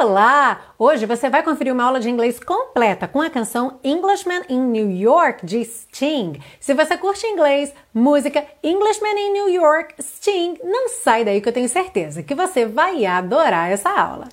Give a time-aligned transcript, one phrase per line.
[0.00, 0.60] Olá!
[0.78, 4.88] Hoje você vai conferir uma aula de inglês completa com a canção Englishman in New
[4.92, 6.40] York de Sting.
[6.60, 11.52] Se você curte inglês, música, Englishman in New York, Sting, não sai daí que eu
[11.52, 14.28] tenho certeza que você vai adorar essa aula.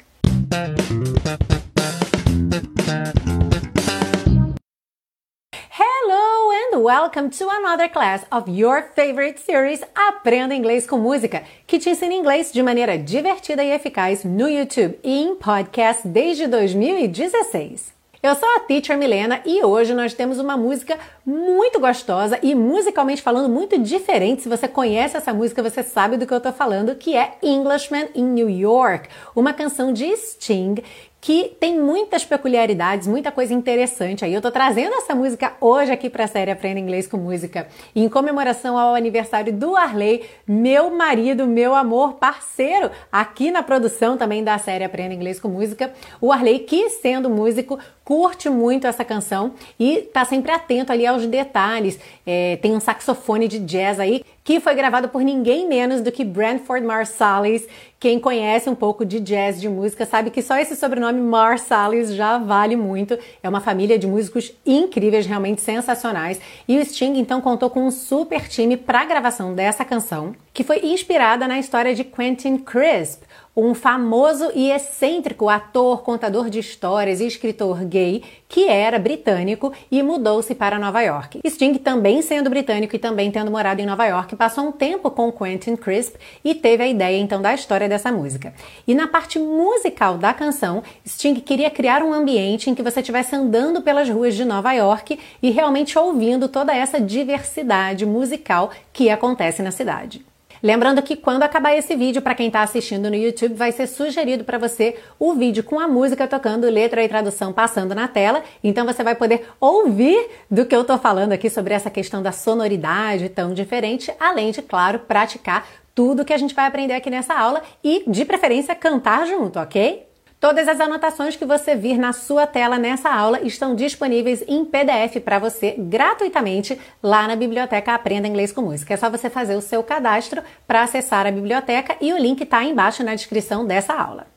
[6.76, 12.14] Welcome to another class of your favorite series Aprenda Inglês com Música, que te ensina
[12.14, 17.94] inglês de maneira divertida e eficaz no YouTube e em podcast desde 2016.
[18.22, 23.22] Eu sou a Teacher Milena e hoje nós temos uma música muito gostosa e musicalmente
[23.22, 24.42] falando muito diferente.
[24.42, 28.10] Se você conhece essa música, você sabe do que eu tô falando, que é Englishman
[28.16, 30.76] in New York, uma canção de Sting
[31.26, 34.32] que tem muitas peculiaridades, muita coisa interessante aí.
[34.32, 38.08] Eu tô trazendo essa música hoje aqui para a série Aprenda Inglês com Música, em
[38.08, 44.56] comemoração ao aniversário do Arley, meu marido, meu amor, parceiro aqui na produção também da
[44.60, 45.92] série Aprenda Inglês com Música.
[46.22, 51.26] O Arley, que sendo músico, curte muito essa canção e tá sempre atento ali aos
[51.26, 52.00] detalhes.
[52.26, 56.24] É, tem um saxofone de jazz aí que foi gravado por ninguém menos do que
[56.24, 57.68] Branford Marsalis.
[58.00, 62.38] Quem conhece um pouco de jazz, de música, sabe que só esse sobrenome Marsalis já
[62.38, 63.18] vale muito.
[63.42, 66.40] É uma família de músicos incríveis, realmente sensacionais.
[66.68, 70.64] E o Sting então contou com um super time para a gravação dessa canção, que
[70.64, 73.24] foi inspirada na história de Quentin Crisp,
[73.56, 80.04] um famoso e excêntrico ator, contador de histórias e escritor gay que era britânico e
[80.04, 81.40] mudou-se para Nova York.
[81.48, 85.32] Sting, também sendo britânico e também tendo morado em Nova York, passou um tempo com
[85.32, 88.54] Quentin Crisp e teve a ideia então da história dessa música.
[88.88, 93.36] E na parte musical da canção, Sting queria criar um ambiente em que você estivesse
[93.36, 99.62] andando pelas ruas de Nova York e realmente ouvindo toda essa diversidade musical que acontece
[99.62, 100.35] na cidade.
[100.66, 104.44] Lembrando que quando acabar esse vídeo, para quem está assistindo no YouTube, vai ser sugerido
[104.44, 108.42] para você o vídeo com a música tocando, letra e tradução passando na tela.
[108.64, 112.32] Então você vai poder ouvir do que eu estou falando aqui sobre essa questão da
[112.32, 117.36] sonoridade tão diferente, além de, claro, praticar tudo que a gente vai aprender aqui nessa
[117.36, 120.05] aula e, de preferência, cantar junto, ok?
[120.46, 125.20] Todas as anotações que você vir na sua tela nessa aula estão disponíveis em PDF
[125.26, 128.94] para você gratuitamente lá na biblioteca Aprenda Inglês com Música.
[128.94, 132.64] É só você fazer o seu cadastro para acessar a biblioteca e o link está
[132.64, 134.28] embaixo na descrição dessa aula.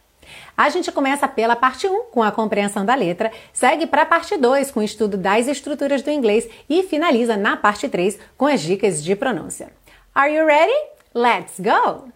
[0.56, 4.34] A gente começa pela parte 1 com a compreensão da letra, segue para a parte
[4.34, 8.62] 2 com o estudo das estruturas do inglês e finaliza na parte 3 com as
[8.62, 9.70] dicas de pronúncia.
[10.14, 10.72] Are you ready?
[11.14, 12.08] Let's go!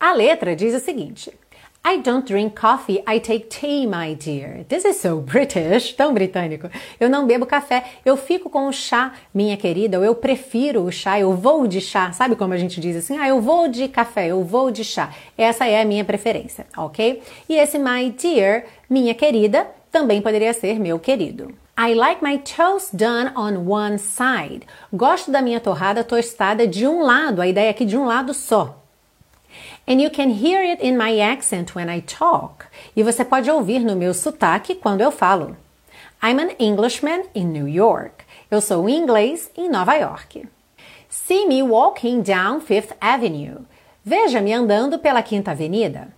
[0.00, 1.32] A letra diz o seguinte:
[1.90, 4.62] I don't drink coffee, I take tea, my dear.
[4.68, 6.68] This is so British, tão britânico.
[7.00, 10.92] Eu não bebo café, eu fico com o chá, minha querida, ou eu prefiro o
[10.92, 12.12] chá, eu vou de chá.
[12.12, 13.16] Sabe como a gente diz assim?
[13.16, 15.14] Ah, eu vou de café, eu vou de chá.
[15.38, 17.22] Essa é a minha preferência, ok?
[17.48, 21.54] E esse my dear, minha querida, também poderia ser meu querido.
[21.78, 24.66] I like my toast done on one side.
[24.92, 28.84] Gosto da minha torrada tostada de um lado, a ideia aqui de um lado só.
[29.88, 32.66] And you can hear it in my accent when I talk.
[32.94, 35.56] E você pode ouvir no meu sotaque quando eu falo.
[36.22, 38.26] I'm an Englishman in New York.
[38.50, 40.46] Eu sou inglês em Nova York.
[41.08, 43.64] See me walking down Fifth Avenue.
[44.04, 46.08] Veja-me andando pela Quinta Avenida.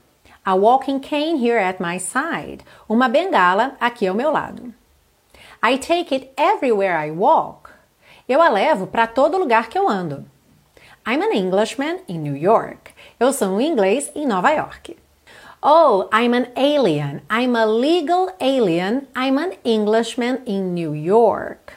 [0.45, 2.65] A walking cane here at my side.
[2.89, 4.75] Uma bengala aqui ao meu lado.
[5.63, 7.71] I take it everywhere I walk.
[8.29, 10.25] Eu a levo para todo lugar que eu ando.
[11.07, 12.90] I'm an Englishman in New York.
[13.21, 14.97] Eu sou um inglês em Nova York.
[15.63, 17.21] Oh, I'm an alien.
[17.31, 19.03] I'm a legal alien.
[19.15, 21.75] I'm an Englishman in New York.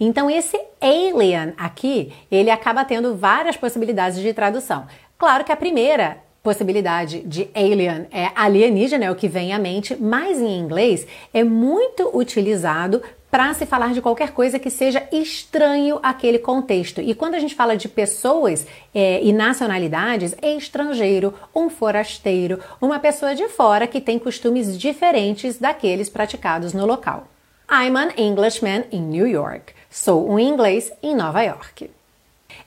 [0.00, 4.86] Então esse alien aqui, ele acaba tendo várias possibilidades de tradução.
[5.18, 9.94] Claro que a primeira possibilidade de alien é alienígena, é o que vem à mente,
[10.00, 16.00] mas em inglês é muito utilizado para se falar de qualquer coisa que seja estranho
[16.02, 17.00] àquele contexto.
[17.00, 22.98] E quando a gente fala de pessoas é, e nacionalidades, é estrangeiro, um forasteiro, uma
[22.98, 27.28] pessoa de fora que tem costumes diferentes daqueles praticados no local.
[27.70, 29.72] I'm an Englishman in New York.
[29.88, 31.88] Sou um inglês em Nova York.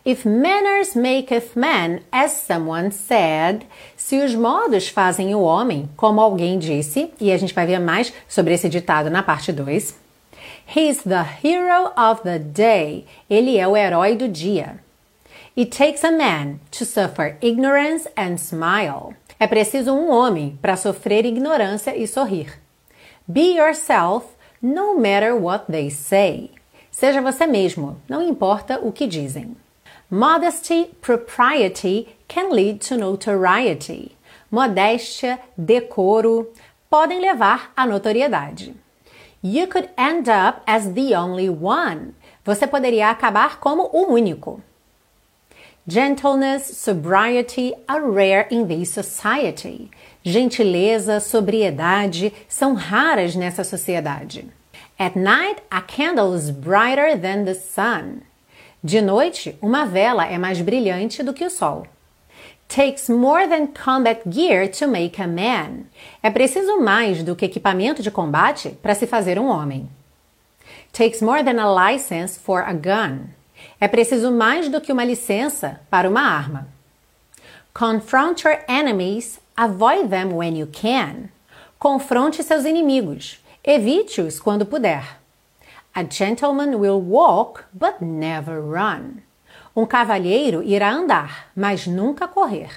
[0.06, 6.60] If manners maketh man, as someone said, se os modos fazem o homem, como alguém
[6.60, 10.03] disse, e a gente vai ver mais sobre esse ditado na parte 2.
[10.66, 13.06] He's the hero of the day.
[13.30, 14.80] Ele é o herói do dia.
[15.56, 19.16] It takes a man to suffer ignorance and smile.
[19.40, 22.60] É preciso um homem para sofrer ignorância e sorrir.
[23.28, 24.26] Be yourself,
[24.62, 26.52] no matter what they say.
[26.90, 29.56] Seja você mesmo, não importa o que dizem.
[30.10, 34.12] Modesty, propriety can lead to notoriety.
[34.52, 36.52] Modéstia, decoro,
[36.90, 38.76] podem levar à notoriedade.
[39.46, 42.16] You could end up as the only one.
[42.46, 44.62] Você poderia acabar como o único.
[45.86, 49.92] Gentleness, sobriety are rare in this society.
[50.24, 54.50] Gentileza, sobriedade são raras nessa sociedade.
[54.98, 58.22] At night, a candle is brighter than the sun.
[58.82, 61.86] De noite, uma vela é mais brilhante do que o sol.
[62.74, 65.86] Takes more than combat gear to make a man.
[66.24, 69.88] É preciso mais do que equipamento de combate para se fazer um homem.
[70.92, 73.28] Takes more than a license for a gun.
[73.80, 76.68] É preciso mais do que uma licença para uma arma.
[77.76, 81.30] Confront your enemies, avoid them when you can.
[81.78, 85.20] Confronte seus inimigos, evite-os quando puder.
[85.94, 89.22] A gentleman will walk, but never run.
[89.76, 92.70] Um cavalheiro irá andar, mas nunca correr.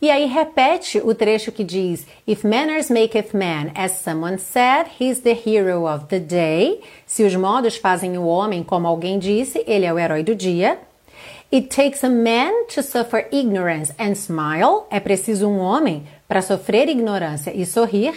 [0.00, 5.20] E aí repete o trecho que diz: If manners maketh man, as someone said, he's
[5.20, 6.80] the hero of the day.
[7.06, 10.78] Se os modos fazem o homem, como alguém disse, ele é o herói do dia.
[11.52, 14.84] It takes a man to suffer ignorance and smile.
[14.90, 18.14] É preciso um homem para sofrer ignorância e sorrir.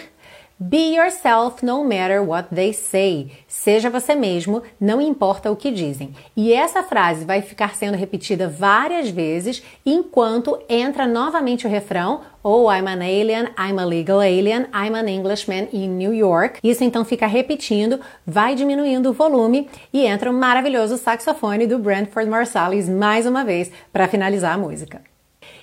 [0.60, 3.30] Be yourself no matter what they say.
[3.46, 6.12] Seja você mesmo, não importa o que dizem.
[6.36, 12.68] E essa frase vai ficar sendo repetida várias vezes enquanto entra novamente o refrão oh,
[12.72, 16.58] I'm an alien, I'm a legal alien, I'm an Englishman in New York.
[16.64, 22.28] Isso então fica repetindo, vai diminuindo o volume e entra o maravilhoso saxofone do Brentford
[22.28, 25.02] Marsalis mais uma vez para finalizar a música.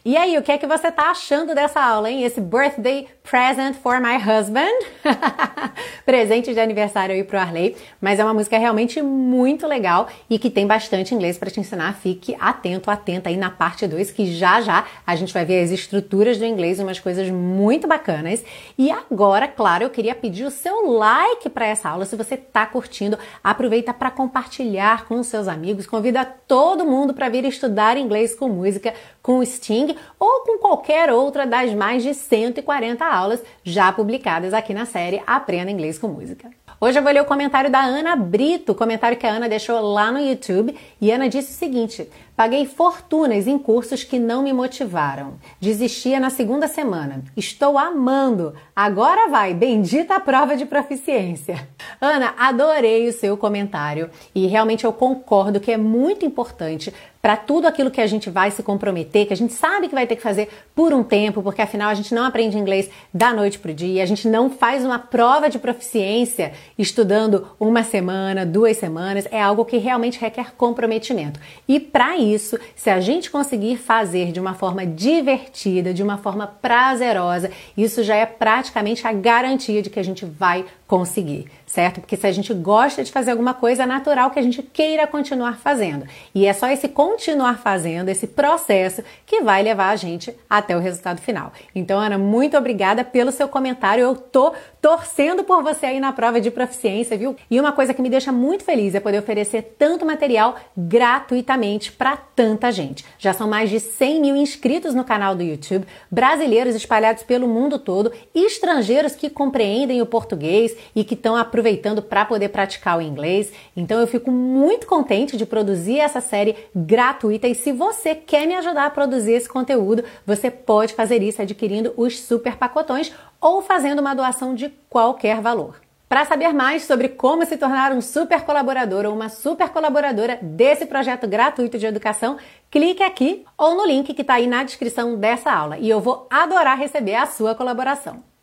[0.08, 2.24] E aí, o que é que você tá achando dessa aula, hein?
[2.24, 4.70] Esse birthday present for my husband.
[6.06, 10.52] Presente de aniversário aí pro Arley, mas é uma música realmente muito legal e que
[10.52, 11.96] tem bastante inglês para te ensinar.
[11.96, 15.72] Fique atento, atenta aí na parte 2, que já já a gente vai ver as
[15.72, 18.44] estruturas do inglês, umas coisas muito bacanas.
[18.78, 22.06] E agora, claro, eu queria pedir o seu like para essa aula.
[22.06, 27.44] Se você tá curtindo, aproveita para compartilhar com seus amigos, convida todo mundo para vir
[27.46, 28.94] estudar inglês com música
[29.26, 29.44] com o
[29.76, 35.22] Sting ou com qualquer outra das mais de 140 aulas já publicadas aqui na série
[35.28, 36.50] Aprenda Inglês com Música.
[36.80, 40.12] Hoje eu vou ler o comentário da Ana Brito, comentário que a Ana deixou lá
[40.12, 45.36] no YouTube, e Ana disse o seguinte: Paguei fortunas em cursos que não me motivaram.
[45.60, 47.24] Desistia na segunda semana.
[47.36, 48.54] Estou amando.
[48.76, 51.66] Agora vai, bendita a prova de proficiência.
[52.02, 56.94] Ana, adorei o seu comentário e realmente eu concordo que é muito importante
[57.26, 60.06] para tudo aquilo que a gente vai se comprometer, que a gente sabe que vai
[60.06, 63.58] ter que fazer por um tempo, porque afinal a gente não aprende inglês da noite
[63.58, 68.78] para o dia, a gente não faz uma prova de proficiência estudando uma semana, duas
[68.78, 71.40] semanas, é algo que realmente requer comprometimento.
[71.68, 76.46] E para isso, se a gente conseguir fazer de uma forma divertida, de uma forma
[76.46, 82.00] prazerosa, isso já é praticamente a garantia de que a gente vai conseguir, certo?
[82.00, 85.08] Porque se a gente gosta de fazer alguma coisa, é natural que a gente queira
[85.08, 86.06] continuar fazendo.
[86.34, 90.80] E é só esse continuar fazendo, esse processo, que vai levar a gente até o
[90.80, 91.52] resultado final.
[91.74, 94.04] Então, Ana, muito obrigada pelo seu comentário.
[94.04, 97.36] Eu tô torcendo por você aí na prova de proficiência, viu?
[97.50, 102.16] E uma coisa que me deixa muito feliz é poder oferecer tanto material gratuitamente para
[102.16, 103.04] tanta gente.
[103.18, 107.80] Já são mais de 100 mil inscritos no canal do YouTube, brasileiros espalhados pelo mundo
[107.80, 113.52] todo, estrangeiros que compreendem o português e que estão aproveitando para poder praticar o inglês.
[113.76, 118.56] Então eu fico muito contente de produzir essa série gratuita e se você quer me
[118.56, 124.00] ajudar a produzir esse conteúdo, você pode fazer isso adquirindo os super pacotões ou fazendo
[124.00, 125.86] uma doação de qualquer valor.
[126.08, 130.86] Para saber mais sobre como se tornar um super colaborador ou uma super colaboradora desse
[130.86, 132.38] projeto gratuito de educação,
[132.70, 136.28] clique aqui ou no link que está aí na descrição dessa aula e eu vou
[136.30, 138.35] adorar receber a sua colaboração.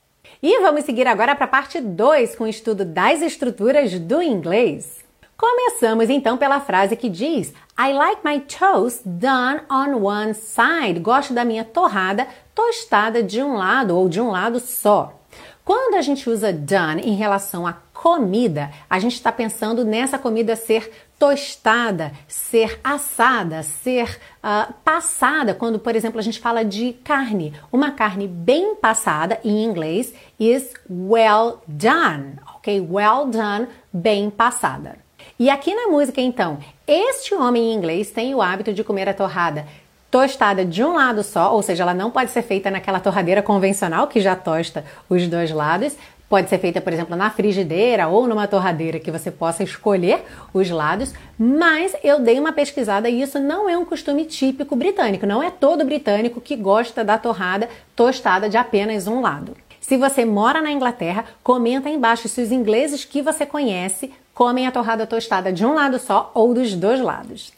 [0.45, 4.99] E vamos seguir agora para a parte 2 com o estudo das estruturas do inglês.
[5.37, 10.99] Começamos então pela frase que diz I like my toast done on one side.
[10.99, 15.17] Gosto da minha torrada tostada de um lado ou de um lado só.
[15.65, 20.57] Quando a gente usa done em relação à comida, a gente está pensando nessa comida
[20.57, 25.55] ser tostada, ser assada, ser uh, passada.
[25.55, 30.73] Quando, por exemplo, a gente fala de carne, uma carne bem passada em inglês is
[30.91, 32.81] well done, ok?
[32.81, 34.97] Well done, bem passada.
[35.39, 39.15] E aqui na música, então, este homem em inglês tem o hábito de comer a
[39.15, 39.67] torrada
[40.13, 44.07] tostada de um lado só, ou seja, ela não pode ser feita naquela torradeira convencional
[44.07, 45.97] que já tosta os dois lados.
[46.33, 50.25] Pode ser feita, por exemplo, na frigideira ou numa torradeira que você possa escolher
[50.55, 55.27] os lados, mas eu dei uma pesquisada e isso não é um costume típico britânico.
[55.27, 59.55] Não é todo britânico que gosta da torrada tostada de apenas um lado.
[59.79, 64.67] Se você mora na Inglaterra, comenta aí embaixo se os ingleses que você conhece comem
[64.67, 67.53] a torrada tostada de um lado só ou dos dois lados.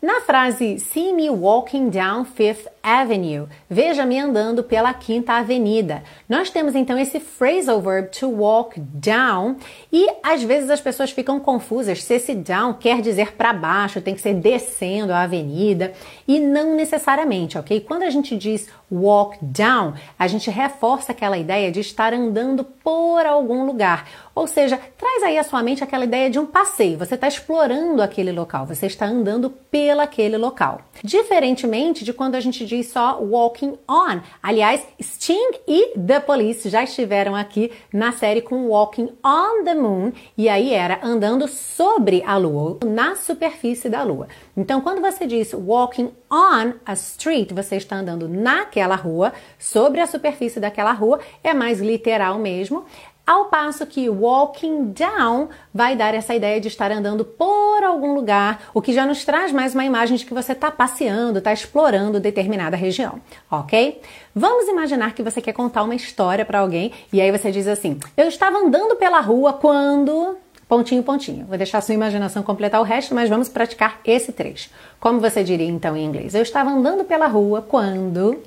[0.00, 6.02] Na frase See me walking down Fifth Avenue, veja-me andando pela Quinta Avenida.
[6.28, 9.56] Nós temos então esse phrasal verb to walk down
[9.92, 14.14] e às vezes as pessoas ficam confusas se esse down quer dizer para baixo, tem
[14.14, 15.92] que ser descendo a avenida
[16.26, 17.80] e não necessariamente, ok?
[17.80, 23.24] Quando a gente diz walk down, a gente reforça aquela ideia de estar andando por
[23.24, 24.08] algum lugar.
[24.34, 26.98] Ou seja, traz aí à sua mente aquela ideia de um passeio.
[26.98, 30.80] Você está explorando aquele local, você está andando pelaquele local.
[31.04, 34.20] Diferentemente de quando a gente diz só walking on.
[34.40, 40.12] Aliás, Sting e The Police já estiveram aqui na série com Walking on the Moon
[40.38, 44.28] e aí era andando sobre a lua, na superfície da lua.
[44.56, 50.06] Então, quando você diz walking on a street, você está andando naquela rua, sobre a
[50.06, 52.84] superfície daquela rua, é mais literal mesmo.
[53.26, 58.62] Ao passo que walking down vai dar essa ideia de estar andando por algum lugar,
[58.74, 62.18] o que já nos traz mais uma imagem de que você está passeando, está explorando
[62.18, 64.00] determinada região, ok?
[64.34, 67.98] Vamos imaginar que você quer contar uma história para alguém e aí você diz assim:
[68.16, 70.36] Eu estava andando pela rua quando.
[70.68, 71.46] Pontinho, pontinho.
[71.46, 74.70] Vou deixar a sua imaginação completar o resto, mas vamos praticar esse trecho.
[75.00, 76.32] Como você diria então em inglês?
[76.32, 78.40] Eu estava andando pela rua quando.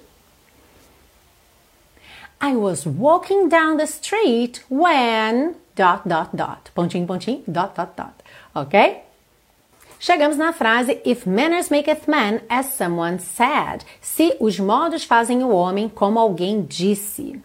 [2.46, 6.72] I was walking down the street when dot dot dot.
[6.76, 8.22] Pontinho, pontinho, dot dot dot.
[8.54, 9.02] Ok?
[9.98, 13.86] Chegamos na frase If manners maketh man, as someone said.
[14.02, 17.42] Se os modos fazem o homem, como alguém disse.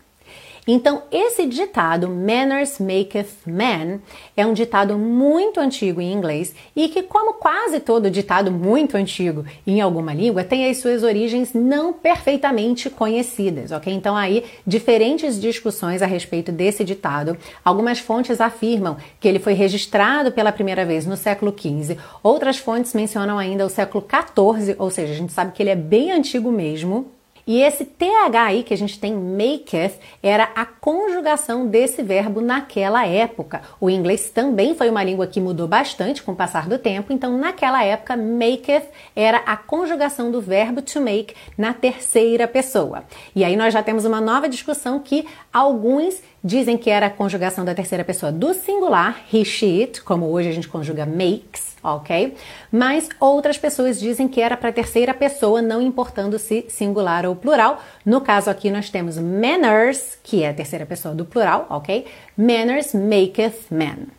[0.70, 4.00] Então, esse ditado, manners maketh man,
[4.36, 9.46] é um ditado muito antigo em inglês e que, como quase todo ditado muito antigo
[9.66, 13.90] em alguma língua, tem as suas origens não perfeitamente conhecidas, ok?
[13.90, 17.38] Então, aí, diferentes discussões a respeito desse ditado.
[17.64, 22.92] Algumas fontes afirmam que ele foi registrado pela primeira vez no século XV, outras fontes
[22.92, 26.52] mencionam ainda o século XIV, ou seja, a gente sabe que ele é bem antigo
[26.52, 27.17] mesmo.
[27.48, 33.06] E esse TH aí que a gente tem maketh era a conjugação desse verbo naquela
[33.06, 33.62] época.
[33.80, 37.38] O inglês também foi uma língua que mudou bastante com o passar do tempo, então
[37.38, 38.86] naquela época maketh
[39.16, 43.04] era a conjugação do verbo to make na terceira pessoa.
[43.34, 47.64] E aí nós já temos uma nova discussão que alguns dizem que era a conjugação
[47.64, 52.34] da terceira pessoa do singular, he, she, it, como hoje a gente conjuga makes, ok?
[52.70, 57.34] Mas outras pessoas dizem que era para a terceira pessoa, não importando se singular ou
[57.34, 57.82] plural.
[58.04, 62.06] No caso aqui nós temos manners, que é a terceira pessoa do plural, ok?
[62.36, 64.17] Manners maketh man.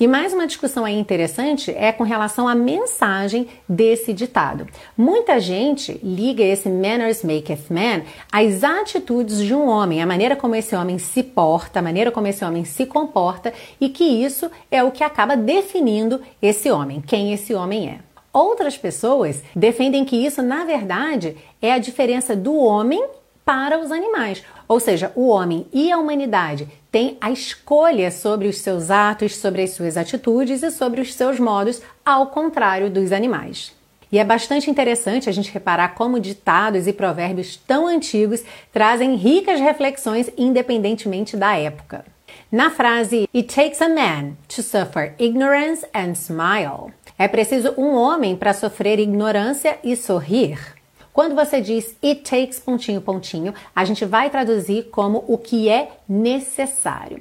[0.00, 4.64] E mais uma discussão aí interessante é com relação à mensagem desse ditado.
[4.96, 10.54] Muita gente liga esse manners maketh man às atitudes de um homem, a maneira como
[10.54, 14.84] esse homem se porta, a maneira como esse homem se comporta e que isso é
[14.84, 17.98] o que acaba definindo esse homem, quem esse homem é.
[18.32, 23.04] Outras pessoas defendem que isso, na verdade, é a diferença do homem
[23.44, 24.44] para os animais.
[24.68, 29.62] Ou seja, o homem e a humanidade têm a escolha sobre os seus atos, sobre
[29.62, 33.72] as suas atitudes e sobre os seus modos, ao contrário dos animais.
[34.10, 39.60] E é bastante interessante a gente reparar como ditados e provérbios tão antigos trazem ricas
[39.60, 42.04] reflexões independentemente da época.
[42.50, 46.92] Na frase It takes a man to suffer ignorance and smile.
[47.16, 50.77] É preciso um homem para sofrer ignorância e sorrir.
[51.18, 55.98] Quando você diz it takes pontinho pontinho, a gente vai traduzir como o que é
[56.08, 57.20] necessário.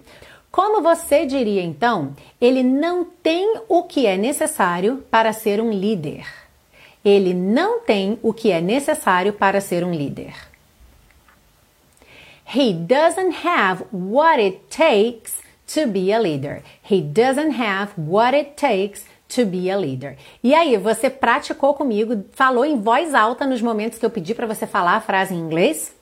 [0.51, 6.27] Como você diria então, ele não tem o que é necessário para ser um líder.
[7.03, 10.35] Ele não tem o que é necessário para ser um líder.
[12.55, 15.37] He doesn't have what it takes
[15.73, 16.61] to be a leader.
[16.87, 20.17] He doesn't have what it takes to be a leader.
[20.43, 24.47] E aí, você praticou comigo, falou em voz alta nos momentos que eu pedi para
[24.47, 25.95] você falar a frase em inglês?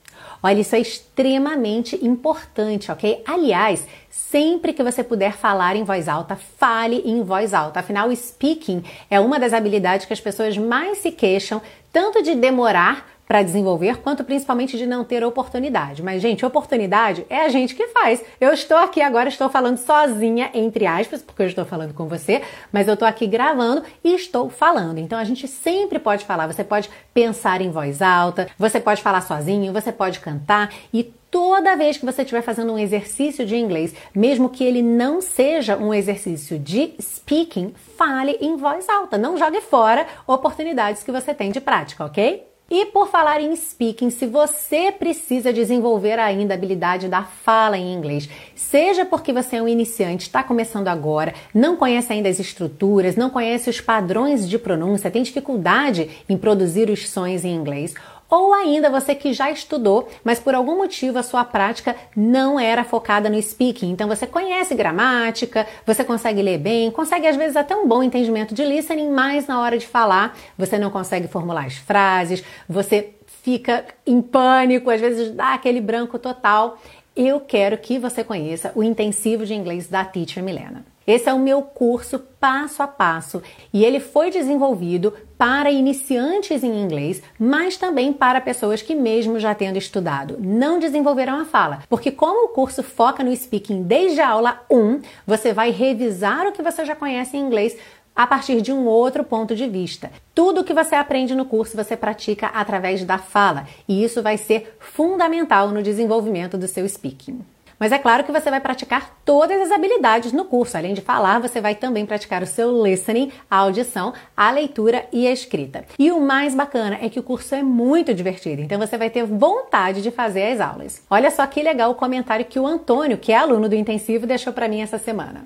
[0.44, 3.24] Olha, isso é extremamente importante, ok?
[3.26, 7.80] Aliás, sempre que você puder falar em voz alta, fale em voz alta.
[7.80, 13.15] Afinal, speaking é uma das habilidades que as pessoas mais se queixam, tanto de demorar
[13.28, 16.04] para desenvolver, quanto principalmente de não ter oportunidade.
[16.04, 18.24] Mas, gente, oportunidade é a gente que faz.
[18.40, 22.42] Eu estou aqui agora, estou falando sozinha, entre aspas, porque eu estou falando com você,
[22.72, 25.00] mas eu estou aqui gravando e estou falando.
[25.00, 26.48] Então, a gente sempre pode falar.
[26.48, 31.04] Você pode pensar em voz alta, você pode falar sozinho, você pode cantar e
[31.36, 35.76] toda vez que você estiver fazendo um exercício de inglês, mesmo que ele não seja
[35.76, 39.18] um exercício de speaking, fale em voz alta.
[39.18, 42.55] Não jogue fora oportunidades que você tem de prática, ok?
[42.70, 47.94] E por falar em speaking, se você precisa desenvolver ainda a habilidade da fala em
[47.94, 53.16] inglês, seja porque você é um iniciante, está começando agora, não conhece ainda as estruturas,
[53.16, 57.94] não conhece os padrões de pronúncia, tem dificuldade em produzir os sons em inglês,
[58.30, 62.84] ou ainda você que já estudou, mas por algum motivo a sua prática não era
[62.84, 63.92] focada no speaking.
[63.92, 68.54] Então você conhece gramática, você consegue ler bem, consegue às vezes até um bom entendimento
[68.54, 73.14] de listening, mas na hora de falar você não consegue formular as frases, você
[73.44, 76.80] fica em pânico, às vezes dá aquele branco total.
[77.16, 80.86] Eu quero que você conheça o intensivo de inglês da Teacher Milena.
[81.08, 83.42] Esse é o meu curso passo a passo
[83.72, 89.54] e ele foi desenvolvido para iniciantes em inglês, mas também para pessoas que, mesmo já
[89.54, 91.84] tendo estudado, não desenvolveram a fala.
[91.90, 96.52] Porque, como o curso foca no speaking desde a aula 1, você vai revisar o
[96.52, 97.78] que você já conhece em inglês
[98.16, 100.10] a partir de um outro ponto de vista.
[100.34, 104.78] Tudo que você aprende no curso você pratica através da fala, e isso vai ser
[104.80, 107.42] fundamental no desenvolvimento do seu speaking.
[107.80, 110.78] Mas é claro que você vai praticar todas as habilidades no curso.
[110.78, 115.28] Além de falar, você vai também praticar o seu listening, a audição, a leitura e
[115.28, 115.86] a escrita.
[116.00, 119.24] E o mais bacana é que o curso é muito divertido, então você vai ter
[119.24, 121.04] vontade de fazer as aulas.
[121.10, 124.54] Olha só que legal o comentário que o Antônio, que é aluno do intensivo, deixou
[124.54, 125.46] para mim essa semana.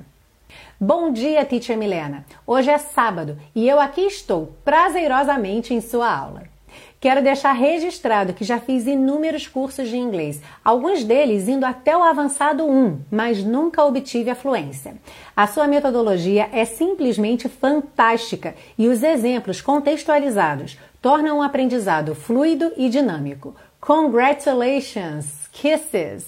[0.79, 2.25] Bom dia, Teacher Milena.
[2.47, 6.43] Hoje é sábado e eu aqui estou prazerosamente em sua aula.
[7.01, 12.03] Quero deixar registrado que já fiz inúmeros cursos de inglês, alguns deles indo até o
[12.03, 14.97] avançado 1, mas nunca obtive a fluência.
[15.33, 22.89] A sua metodologia é simplesmente fantástica e os exemplos contextualizados tornam o aprendizado fluido e
[22.89, 23.55] dinâmico.
[23.79, 25.47] Congratulations!
[25.53, 26.25] Kisses!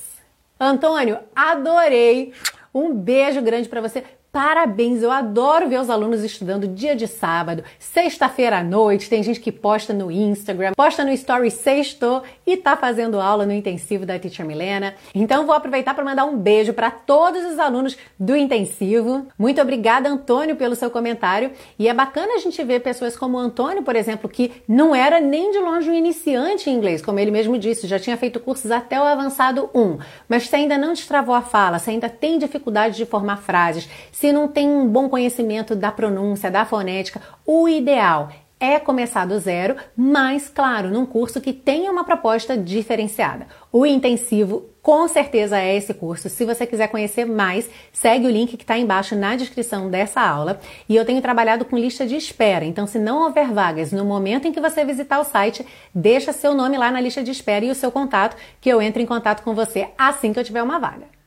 [0.58, 2.32] Antônio, adorei!
[2.74, 4.06] Um beijo grande para você.
[4.32, 9.10] Parabéns, eu adoro ver os alunos estudando dia de sábado, sexta-feira à noite.
[9.10, 13.52] Tem gente que posta no Instagram, posta no Story Sexto e tá fazendo aula no
[13.52, 14.96] intensivo da Teacher Milena.
[15.14, 19.28] Então vou aproveitar para mandar um beijo para todos os alunos do intensivo.
[19.38, 21.52] Muito obrigada, Antônio, pelo seu comentário.
[21.78, 25.20] E é bacana a gente ver pessoas como o Antônio, por exemplo, que não era
[25.20, 28.72] nem de longe um iniciante em inglês, como ele mesmo disse, já tinha feito cursos
[28.72, 29.98] até o avançado 1.
[30.30, 33.90] Mas se ainda não destravou a fala, se ainda tem dificuldade de formar frases,
[34.22, 38.30] se não tem um bom conhecimento da pronúncia, da fonética, o ideal
[38.60, 43.48] é começar do zero, mas claro, num curso que tenha uma proposta diferenciada.
[43.72, 46.30] O intensivo com certeza é esse curso.
[46.30, 50.60] Se você quiser conhecer mais, segue o link que está embaixo na descrição dessa aula.
[50.88, 54.48] E eu tenho trabalhado com lista de espera, então se não houver vagas no momento
[54.48, 57.72] em que você visitar o site, deixa seu nome lá na lista de espera e
[57.72, 60.78] o seu contato, que eu entro em contato com você assim que eu tiver uma
[60.78, 61.21] vaga.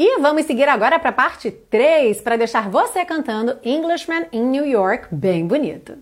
[0.00, 4.64] E vamos seguir agora para a parte 3 para deixar você cantando Englishman in New
[4.64, 5.98] York bem bonito.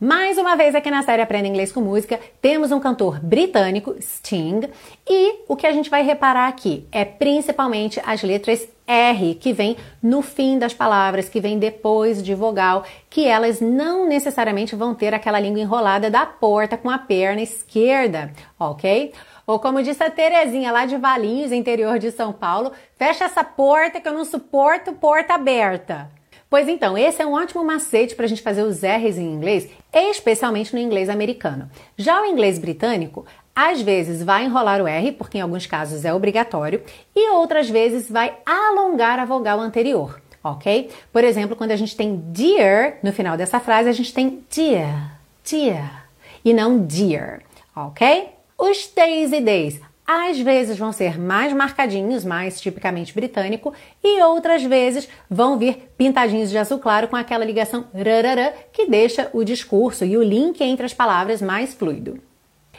[0.00, 4.68] Mais uma vez aqui na série Aprenda Inglês com Música, temos um cantor britânico, Sting,
[5.08, 9.76] e o que a gente vai reparar aqui é principalmente as letras R que vem
[10.02, 15.14] no fim das palavras, que vem depois de vogal, que elas não necessariamente vão ter
[15.14, 19.12] aquela língua enrolada da porta com a perna esquerda, ok?
[19.46, 24.00] Ou como disse a Terezinha lá de Valinhos, interior de São Paulo, fecha essa porta
[24.00, 26.10] que eu não suporto porta aberta.
[26.48, 29.68] Pois então, esse é um ótimo macete para a gente fazer os R's em inglês,
[29.92, 31.70] especialmente no inglês americano.
[31.96, 36.12] Já o inglês britânico, às vezes vai enrolar o R, porque em alguns casos é
[36.12, 36.82] obrigatório,
[37.14, 40.90] e outras vezes vai alongar a vogal anterior, ok?
[41.12, 45.18] Por exemplo, quando a gente tem dear no final dessa frase, a gente tem dear,
[45.48, 46.08] dear,
[46.44, 47.42] e não dear,
[47.74, 48.35] ok?
[48.58, 54.62] Os T's e D's às vezes vão ser mais marcadinhos, mais tipicamente britânico, e outras
[54.62, 60.04] vezes vão vir pintadinhos de azul claro com aquela ligação rarará que deixa o discurso
[60.04, 62.20] e o link entre as palavras mais fluido.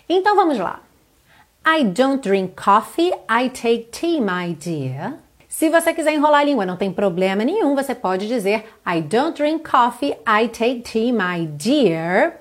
[0.07, 0.81] Então vamos lá.
[1.67, 5.15] I don't drink coffee, I take tea, my dear.
[5.49, 9.37] Se você quiser enrolar a língua, não tem problema nenhum, você pode dizer I don't
[9.37, 12.37] drink coffee, I take tea, my dear.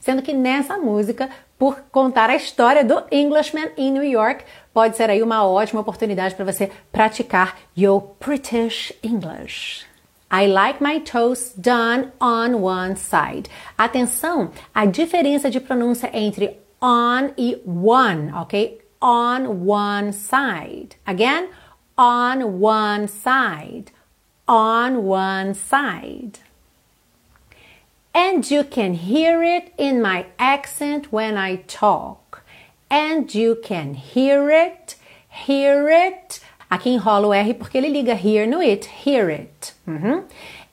[0.00, 4.44] Sendo que nessa música por contar a história do Englishman in New York.
[4.72, 9.86] Pode ser aí uma ótima oportunidade para você praticar your British English.
[10.30, 13.48] I like my toast done on one side.
[13.78, 18.80] Atenção, a diferença de pronúncia entre on e one, ok?
[19.00, 20.96] On one side.
[21.06, 21.48] Again,
[21.96, 23.92] on one side.
[24.48, 26.45] On one side.
[28.16, 32.42] And you can hear it in my accent when I talk.
[32.88, 34.96] And you can hear it,
[35.28, 36.40] hear it.
[36.70, 39.74] Aqui enrola o R porque ele liga here no it, hear it.
[39.86, 40.24] Uhum.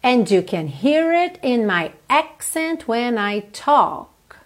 [0.02, 4.38] And you can hear it in my accent when I talk.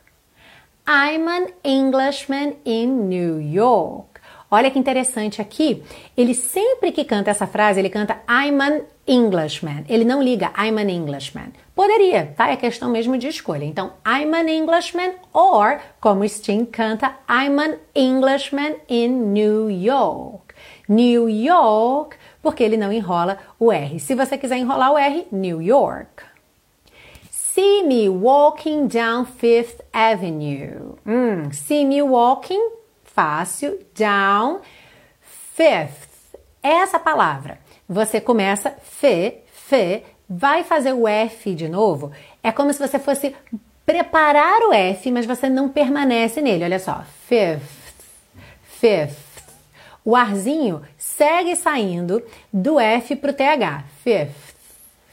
[0.88, 4.19] I'm an Englishman in New York.
[4.49, 5.83] Olha que interessante aqui.
[6.17, 9.86] Ele sempre que canta essa frase, ele canta I'm an Englishman.
[9.88, 11.53] Ele não liga I'm an Englishman.
[11.78, 12.50] Poderia, tá?
[12.50, 13.63] É questão mesmo de escolha.
[13.63, 20.56] Então, I'm an Englishman or, como Sting canta, I'm an Englishman in New York.
[20.90, 24.00] New York, porque ele não enrola o R.
[24.00, 26.24] Se você quiser enrolar o R, New York.
[27.30, 30.98] See me walking down Fifth Avenue.
[31.06, 32.72] Hum, see me walking
[33.04, 34.62] fácil, down,
[35.22, 36.36] fifth.
[36.63, 42.12] Essa palavra, você começa fe, fe, vai fazer o F de novo.
[42.44, 43.36] É como se você fosse
[43.86, 46.63] preparar o F, mas você não permanece nele.
[46.63, 47.62] Olha só, fifth,
[48.80, 49.28] fifth.
[50.04, 53.84] O arzinho segue saindo do F para o TH.
[54.04, 54.56] Fifth,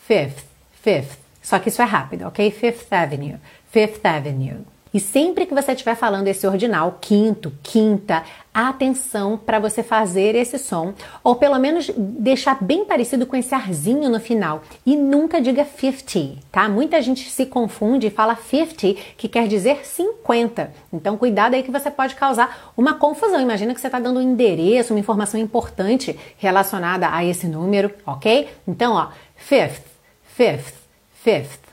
[0.07, 0.45] fifth,
[0.83, 1.19] fifth.
[1.43, 2.51] Só que isso é rápido, ok?
[2.51, 3.37] Fifth Avenue,
[3.71, 4.65] Fifth Avenue.
[4.95, 8.23] E sempre que você estiver falando esse ordinal, quinto, quinta,
[8.55, 14.09] atenção para você fazer esse som, ou pelo menos deixar bem parecido com esse arzinho
[14.09, 14.63] no final.
[14.87, 16.69] E nunca diga 50, tá?
[16.69, 20.73] Muita gente se confunde e fala 50, que quer dizer 50.
[20.93, 23.41] Então, cuidado aí que você pode causar uma confusão.
[23.41, 28.49] Imagina que você está dando um endereço, uma informação importante relacionada a esse número, ok?
[28.69, 29.83] Então, ó, fifth,
[30.23, 30.75] fifth,
[31.13, 31.64] fifth.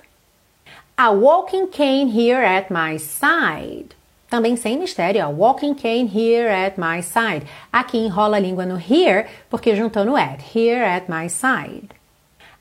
[1.04, 3.96] A walking cane here at my side.
[4.30, 7.48] Também sem mistério, a walking cane here at my side.
[7.74, 10.56] Aqui enrola a língua no here, porque juntou no at.
[10.56, 11.96] Here at my side.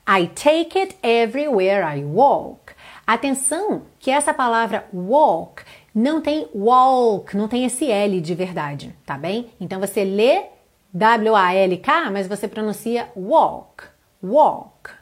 [0.07, 2.73] I take it everywhere I walk.
[3.05, 5.61] Atenção que essa palavra walk
[5.93, 9.51] não tem walk, não tem esse L de verdade, tá bem?
[9.59, 10.45] Então você lê
[10.91, 13.83] W-A-L-K, mas você pronuncia walk,
[14.23, 15.00] walk.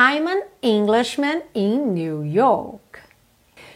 [0.00, 3.02] I'm an Englishman in New York.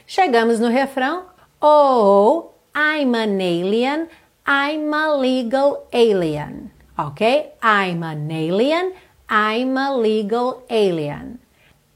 [0.06, 1.24] Chegamos no refrão.
[1.60, 4.06] Oh, I'm an alien.
[4.46, 6.70] I'm a legal alien.
[6.96, 7.54] Ok?
[7.60, 8.92] I'm an alien.
[9.28, 11.40] I'm a legal alien.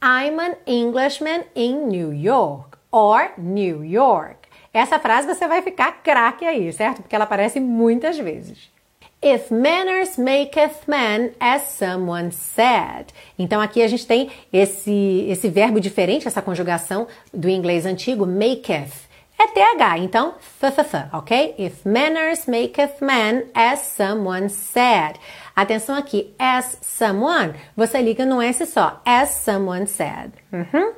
[0.02, 2.80] I'm an Englishman in New York.
[2.90, 4.48] Or New York.
[4.74, 7.02] Essa frase você vai ficar craque aí, certo?
[7.02, 8.74] Porque ela aparece muitas vezes.
[9.22, 13.06] If manners maketh man, as someone said.
[13.38, 19.06] Então aqui a gente tem esse, esse verbo diferente, essa conjugação do inglês antigo, maketh.
[19.38, 21.54] É TH, então th, ok?
[21.58, 25.18] If manners maketh man, as someone said.
[25.54, 30.32] Atenção aqui, as someone, você liga no S só, as someone said.
[30.52, 30.92] Uhum.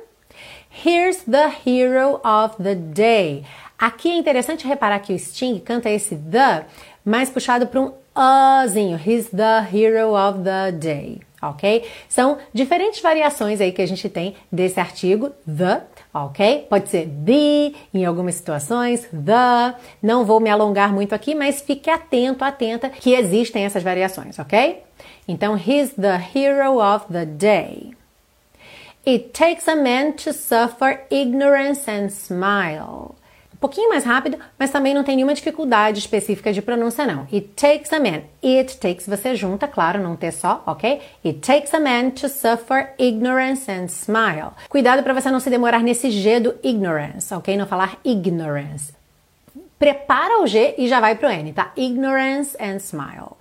[0.69, 3.45] Here's the hero of the day.
[3.77, 6.65] Aqui é interessante reparar que o Sting canta esse the
[7.03, 8.97] mais puxado para um azinho.
[8.97, 11.21] He's the hero of the day.
[11.41, 11.85] Ok?
[12.09, 16.67] São diferentes variações aí que a gente tem desse artigo, the, ok?
[16.69, 19.75] Pode ser the em algumas situações, the.
[20.03, 24.83] Não vou me alongar muito aqui, mas fique atento, atenta que existem essas variações, ok?
[25.27, 27.93] Então, he's the hero of the day.
[29.07, 33.15] It takes a man to suffer ignorance and smile
[33.59, 37.27] pouquinho mais rápido, mas também não tem nenhuma dificuldade específica de pronúncia, não.
[37.31, 38.21] It takes a man.
[38.43, 41.01] It takes você junta, claro, não ter só, ok?
[41.25, 44.51] It takes a man to suffer ignorance and smile.
[44.69, 47.57] Cuidado para você não se demorar nesse G do ignorance, ok?
[47.57, 48.93] Não falar ignorance.
[49.77, 51.71] Prepara o G e já vai pro N, tá?
[51.75, 53.37] Ignorance and smile.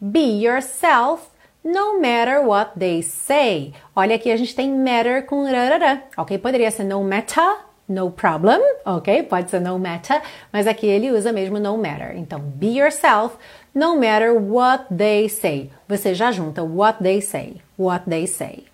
[0.00, 1.32] Be yourself
[1.64, 3.72] no matter what they say.
[3.94, 6.36] Olha aqui, a gente tem matter com rarara, ok?
[6.38, 9.22] Poderia ser no matter no problem, ok?
[9.24, 12.16] Pode ser no matter, mas aqui ele usa mesmo no matter.
[12.16, 13.36] Então, be yourself,
[13.74, 15.70] no matter what they say.
[15.88, 18.64] Você já junta what they say, what they say.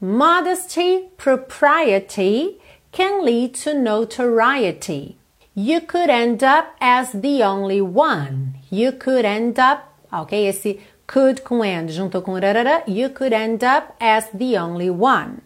[0.00, 2.58] Modesty, propriety
[2.92, 5.16] can lead to notoriety.
[5.54, 8.54] You could end up as the only one.
[8.70, 10.46] You could end up, ok?
[10.46, 12.82] Esse could com and juntou com rarara.
[12.86, 15.40] You could end up as the only one.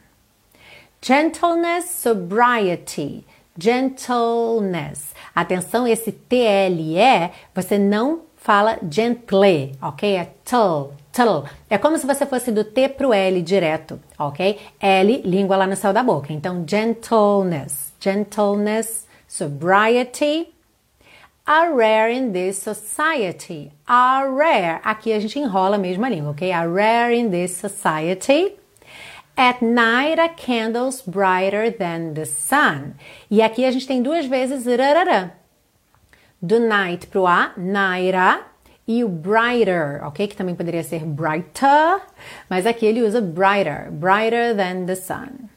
[1.02, 3.24] Gentleness, sobriety.
[3.58, 5.14] Gentleness.
[5.34, 10.16] Atenção, esse TLE, você não fala gentle, ok?
[10.16, 11.44] É tull, tull.
[11.68, 14.58] É como se você fosse do T pro L direto, ok?
[14.78, 16.32] L, língua lá no céu da boca.
[16.32, 20.52] Então, gentleness, gentleness, sobriety.
[21.46, 23.72] Are rare in this society.
[23.86, 24.80] Are rare.
[24.84, 26.52] Aqui a gente enrola a mesma língua, ok?
[26.52, 28.54] Are rare in this society.
[29.40, 32.96] At night a candle's brighter than the sun.
[33.30, 34.66] E aqui a gente tem duas vezes.
[36.42, 38.42] Do night pro A, naira.
[38.86, 40.26] E o brighter, ok?
[40.26, 42.02] Que também poderia ser brighter,
[42.50, 45.48] mas aqui ele usa brighter, brighter than the sun.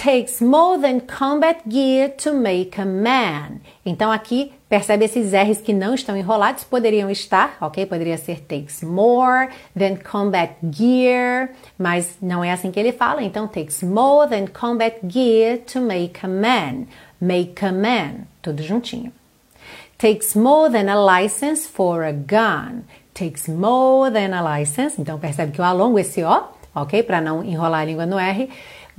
[0.00, 3.60] Takes more than combat gear to make a man.
[3.84, 7.84] Então aqui percebe esses R's que não estão enrolados, poderiam estar, ok?
[7.84, 13.24] Poderia ser takes more than combat gear, mas não é assim que ele fala.
[13.24, 16.86] Então takes more than combat gear to make a man.
[17.20, 19.10] Make a man, tudo juntinho.
[19.98, 22.84] Takes more than a license for a gun.
[23.12, 24.94] Takes more than a license.
[24.96, 27.02] Então percebe que eu alongo esse O, ok?
[27.02, 28.48] Para não enrolar a língua no R.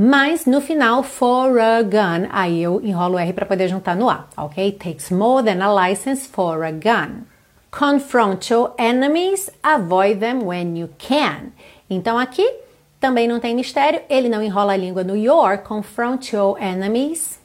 [0.02, 4.10] Mas no final, for a gun, aí eu enrolo o R para poder juntar no
[4.10, 4.72] A, ok?
[4.72, 7.26] Takes more than a license for a gun.
[7.70, 11.52] Confront your enemies, avoid them when you can.
[11.90, 12.50] Então aqui
[12.98, 15.58] também não tem mistério, ele não enrola a língua no your.
[15.58, 17.38] Confront your enemies,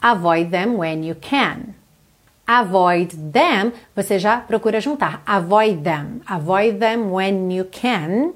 [0.00, 1.74] avoid them when you can.
[2.46, 5.22] Avoid them, você já procura juntar.
[5.26, 6.22] Avoid them.
[6.26, 8.32] Avoid them when you can.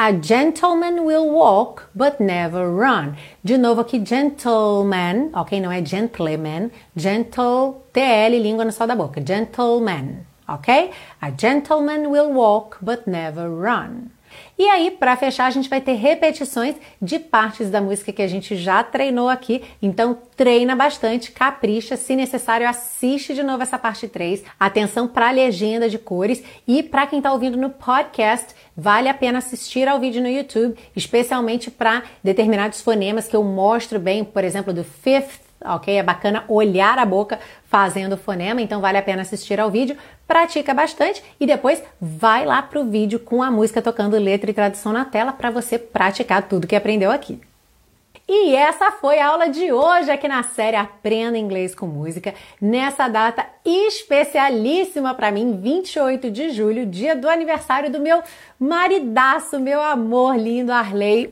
[0.00, 3.16] A gentleman will walk, but never run.
[3.44, 5.60] De novo aqui, gentleman, ok?
[5.60, 6.70] Não é gentleman.
[6.94, 9.20] Gentle, TL, língua no céu da boca.
[9.20, 10.92] Gentleman, ok?
[11.20, 14.12] A gentleman will walk, but never run.
[14.58, 18.26] E aí, para fechar, a gente vai ter repetições de partes da música que a
[18.26, 19.62] gente já treinou aqui.
[19.80, 21.96] Então, treina bastante, capricha.
[21.96, 24.42] Se necessário, assiste de novo essa parte 3.
[24.58, 26.42] Atenção para a legenda de cores.
[26.66, 30.76] E para quem está ouvindo no podcast, vale a pena assistir ao vídeo no YouTube,
[30.96, 35.96] especialmente para determinados fonemas que eu mostro bem, por exemplo, do fifth ok?
[35.96, 39.96] É bacana olhar a boca fazendo o fonema, então vale a pena assistir ao vídeo,
[40.26, 44.92] pratica bastante e depois vai lá pro vídeo com a música tocando letra e tradução
[44.92, 47.40] na tela para você praticar tudo que aprendeu aqui.
[48.30, 53.08] E essa foi a aula de hoje aqui na série Aprenda Inglês com Música, nessa
[53.08, 58.22] data especialíssima para mim, 28 de julho, dia do aniversário do meu
[58.60, 61.30] maridaço, meu amor lindo Arley.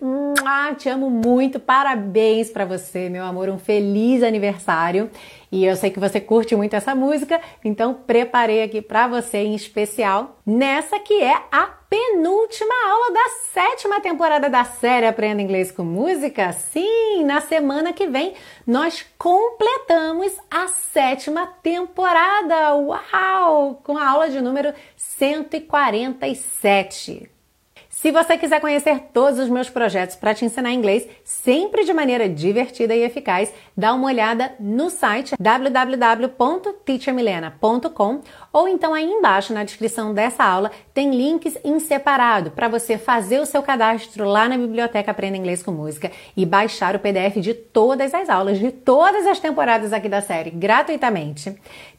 [0.78, 5.11] te amo muito, parabéns para você, meu amor, um feliz aniversário.
[5.57, 9.55] E eu sei que você curte muito essa música, então preparei aqui para você em
[9.55, 15.83] especial nessa que é a penúltima aula da sétima temporada da série Aprenda Inglês com
[15.83, 16.53] Música.
[16.53, 18.35] Sim, na semana que vem
[18.66, 22.75] nós completamos a sétima temporada.
[22.75, 23.81] Uau!
[23.83, 27.31] Com a aula de número 147.
[28.07, 32.29] Se você quiser conhecer todos os meus projetos para te ensinar inglês, sempre de maneira
[32.29, 38.21] divertida e eficaz, dá uma olhada no site www.teachermilena.com
[38.53, 43.40] ou então aí embaixo na descrição dessa aula tem links em separado para você fazer
[43.40, 47.55] o seu cadastro lá na biblioteca Aprenda Inglês com Música e baixar o PDF de
[47.55, 51.57] todas as aulas de todas as temporadas aqui da série gratuitamente.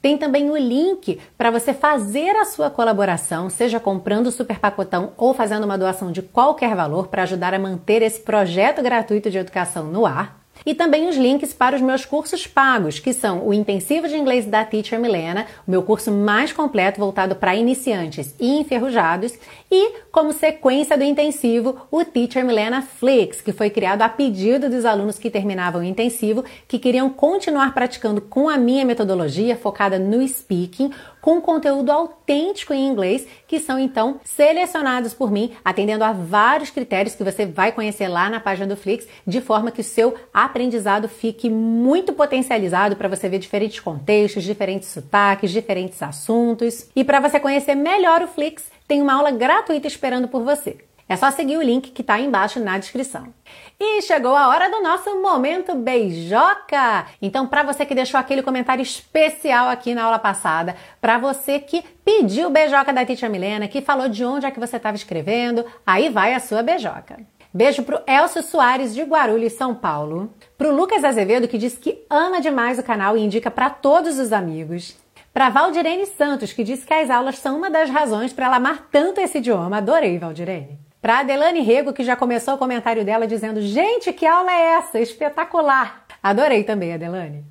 [0.08, 5.12] Tem também o link para você fazer a sua colaboração, seja comprando o super pacotão
[5.18, 9.38] ou fazendo uma doação de qualquer valor para ajudar a manter esse projeto gratuito de
[9.38, 13.54] educação no ar e também os links para os meus cursos pagos, que são o
[13.54, 18.60] Intensivo de Inglês da Teacher Milena, o meu curso mais completo voltado para iniciantes e
[18.60, 19.34] enferrujados,
[19.72, 24.84] e como sequência do intensivo, o Teacher Milena Flix, que foi criado a pedido dos
[24.84, 30.28] alunos que terminavam o intensivo, que queriam continuar praticando com a minha metodologia focada no
[30.28, 36.70] speaking, com conteúdo autêntico em inglês, que são então selecionados por mim, atendendo a vários
[36.70, 40.16] critérios que você vai conhecer lá na página do Flix, de forma que o seu
[40.34, 46.90] aprendizado fique muito potencializado para você ver diferentes contextos, diferentes sotaques, diferentes assuntos.
[46.96, 50.87] E para você conhecer melhor o Flix, tem uma aula gratuita esperando por você.
[51.10, 53.34] É só seguir o link que está aí embaixo na descrição.
[53.80, 57.06] E chegou a hora do nosso momento beijoca.
[57.22, 61.82] Então, para você que deixou aquele comentário especial aqui na aula passada, para você que
[62.04, 66.10] pediu beijoca da Titia Milena, que falou de onde é que você estava escrevendo, aí
[66.10, 67.18] vai a sua beijoca.
[67.54, 70.34] Beijo pro Elcio Soares de Guarulhos, São Paulo.
[70.58, 74.34] Pro Lucas Azevedo, que disse que ama demais o canal e indica para todos os
[74.34, 74.98] amigos.
[75.34, 78.90] Para Valdirene Santos, que disse que as aulas são uma das razões para ela amar
[78.92, 79.78] tanto esse idioma.
[79.78, 80.87] Adorei, Valdirene.
[81.02, 85.00] Para Adelane Rego, que já começou o comentário dela dizendo: Gente, que aula é essa?
[85.00, 86.06] Espetacular!
[86.22, 87.46] Adorei também, Adelane.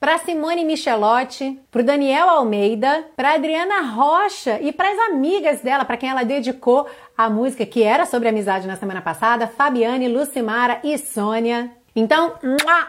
[0.00, 5.96] Para Simone Michelotti, para Daniel Almeida, para Adriana Rocha e para as amigas dela, para
[5.96, 10.96] quem ela dedicou a música que era sobre amizade na semana passada, Fabiane, Lucimara e
[10.98, 11.77] Sônia.
[11.98, 12.34] Então,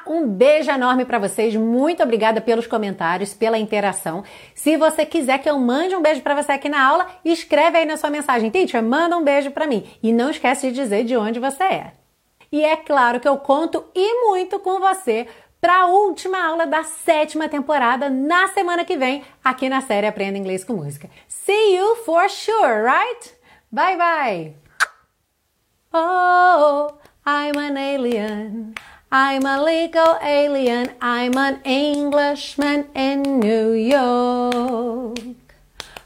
[0.06, 1.56] um beijo enorme para vocês.
[1.56, 4.24] Muito obrigada pelos comentários, pela interação.
[4.54, 7.86] Se você quiser que eu mande um beijo para você aqui na aula, escreve aí
[7.86, 9.90] na sua mensagem, teacher, manda um beijo para mim.
[10.04, 11.94] E não esquece de dizer de onde você é.
[12.52, 15.26] E é claro que eu conto e muito com você
[15.60, 20.38] para a última aula da sétima temporada na semana que vem, aqui na série Aprenda
[20.38, 21.10] Inglês com Música.
[21.28, 23.34] See you for sure, right?
[23.72, 24.54] Bye bye!
[25.92, 26.94] Oh,
[27.26, 28.76] I'm an alien.
[29.12, 30.92] I'm a legal alien.
[31.02, 35.18] I'm an Englishman in New York.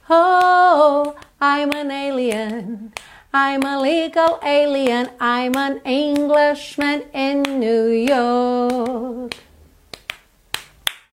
[0.10, 2.94] Oh, I'm an alien.
[3.34, 5.10] I'm a legal alien.
[5.20, 9.36] I'm an Englishman in New York.